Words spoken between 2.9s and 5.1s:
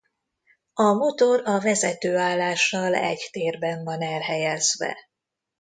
egy térben van elhelyezve.